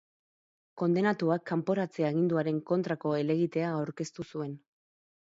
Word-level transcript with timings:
Kondenatuak 0.81 1.43
kanporatze 1.51 2.07
aginduaren 2.09 2.59
kontrako 2.73 3.15
helegitea 3.23 3.71
aurkeztu 3.79 4.31
zuen. 4.35 4.61